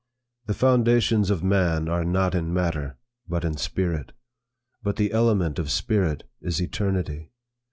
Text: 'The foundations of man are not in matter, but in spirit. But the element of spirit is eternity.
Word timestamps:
'The 0.47 0.55
foundations 0.55 1.29
of 1.29 1.43
man 1.43 1.87
are 1.87 2.03
not 2.03 2.33
in 2.33 2.51
matter, 2.51 2.97
but 3.27 3.45
in 3.45 3.55
spirit. 3.55 4.13
But 4.81 4.95
the 4.95 5.11
element 5.13 5.59
of 5.59 5.69
spirit 5.69 6.23
is 6.41 6.59
eternity. 6.59 7.29